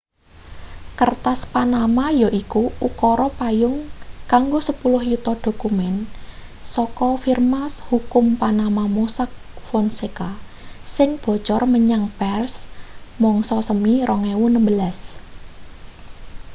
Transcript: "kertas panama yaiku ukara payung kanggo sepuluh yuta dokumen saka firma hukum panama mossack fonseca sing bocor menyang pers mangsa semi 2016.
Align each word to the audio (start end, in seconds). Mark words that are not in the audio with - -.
"kertas 0.99 1.41
panama 1.53 2.05
yaiku 2.23 2.63
ukara 2.87 3.27
payung 3.39 3.77
kanggo 4.31 4.59
sepuluh 4.67 5.01
yuta 5.11 5.33
dokumen 5.45 5.95
saka 6.75 7.07
firma 7.23 7.61
hukum 7.89 8.25
panama 8.41 8.83
mossack 8.95 9.31
fonseca 9.67 10.29
sing 10.95 11.09
bocor 11.23 11.61
menyang 11.73 12.03
pers 12.19 12.53
mangsa 13.21 13.57
semi 13.67 13.93
2016. 14.01 14.97